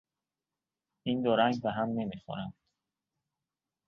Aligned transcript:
این 1.03 1.21
دو 1.21 1.35
رنگ 1.35 1.61
به 1.61 1.71
هم 1.71 1.89
نمیخورند. 1.89 2.53